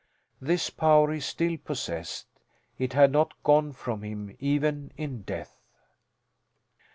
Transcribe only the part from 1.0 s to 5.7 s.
he still possessed. It had not gone from him even in death.